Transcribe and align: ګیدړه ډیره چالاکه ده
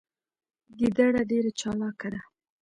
ګیدړه 0.77 1.21
ډیره 1.29 1.51
چالاکه 1.59 2.07
ده 2.13 2.21